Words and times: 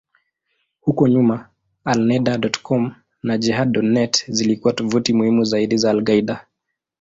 Huko 0.81 1.07
nyuma, 1.07 1.49
Alneda.com 1.85 2.93
na 3.23 3.37
Jehad.net 3.37 4.25
zilikuwa 4.31 4.73
tovuti 4.73 5.13
muhimu 5.13 5.43
zaidi 5.43 5.77
za 5.77 5.91
al-Qaeda. 5.91 6.45